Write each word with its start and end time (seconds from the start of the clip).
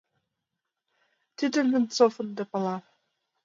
Тидым 1.37 1.67
Венцов 1.73 2.13
ынде 2.23 2.43
пала. 2.51 2.77